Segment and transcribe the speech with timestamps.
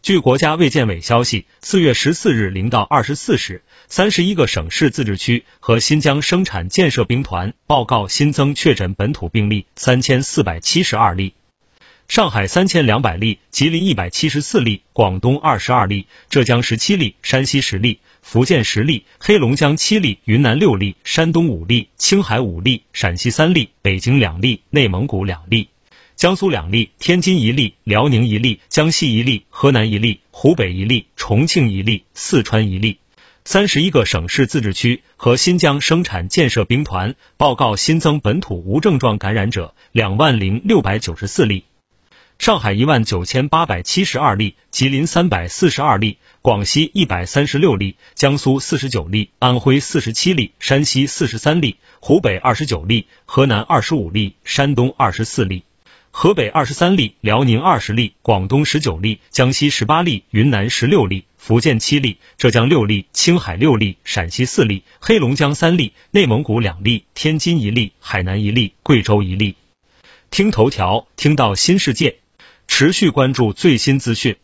[0.00, 11.34] 据国家卫健委消息，四月十四日零到二十四时，三十一个省市自治区和新疆生产建设兵团报告新增确诊本土病例三千四百七十二例。
[12.06, 25.68] 上海三千两百例，吉林一百七十四例，广东二十二例，浙江十七例，山西十例，福建十例，黑龙江七例，云南六例，山东五例，青海五例，陕西三例，北京两例，内蒙古两例，
[26.18, 32.98] 江苏两例，天津一例，辽宁一例，江西一例，河南一例，湖北一例，重庆一例，四川一例。
[33.44, 41.62] 三十一个省市自治区和新疆生产建设兵团报告新增本土无症状感染者两万零六百九十四例。
[42.40, 55.62] 上海一万九千八百七十二例，吉林三百四十二例，广西一百三十六例，江苏四十九例，安徽四十七例，山西四十三例，湖北二十九例，河南二十五例，山东二十四例，
[56.10, 69.54] 河北二十三例，辽宁二十例，广东十九例，江西十八例，云南十六例，福建七例，浙江六例，青海六例，陕西四例，黑龙江三例，内蒙古两例，天津一例，海南一例，贵州一例。
[70.30, 72.16] 听头条，听到新世界。
[72.66, 74.36] 持续关注最新资讯。